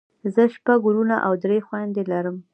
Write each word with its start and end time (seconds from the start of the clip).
زه 0.33 0.43
شپږ 0.55 0.79
وروڼه 0.83 1.17
او 1.27 1.33
درې 1.43 1.57
خويندې 1.67 2.03
لرم. 2.11 2.37